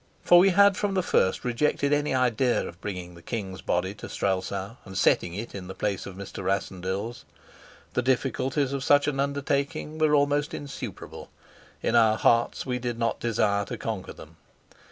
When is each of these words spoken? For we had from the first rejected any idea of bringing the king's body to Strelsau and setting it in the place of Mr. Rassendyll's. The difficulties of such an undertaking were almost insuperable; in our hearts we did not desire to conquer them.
For 0.23 0.39
we 0.39 0.49
had 0.49 0.77
from 0.77 0.95
the 0.95 1.03
first 1.03 1.45
rejected 1.45 1.93
any 1.93 2.11
idea 2.11 2.65
of 2.67 2.81
bringing 2.81 3.13
the 3.13 3.21
king's 3.21 3.61
body 3.61 3.93
to 3.93 4.09
Strelsau 4.09 4.77
and 4.83 4.97
setting 4.97 5.35
it 5.35 5.53
in 5.53 5.67
the 5.67 5.75
place 5.75 6.07
of 6.07 6.15
Mr. 6.15 6.43
Rassendyll's. 6.43 7.23
The 7.93 8.01
difficulties 8.01 8.73
of 8.73 8.83
such 8.83 9.07
an 9.07 9.19
undertaking 9.19 9.99
were 9.99 10.15
almost 10.15 10.55
insuperable; 10.55 11.29
in 11.83 11.95
our 11.95 12.17
hearts 12.17 12.65
we 12.65 12.79
did 12.79 12.97
not 12.97 13.19
desire 13.19 13.63
to 13.65 13.77
conquer 13.77 14.13
them. 14.13 14.37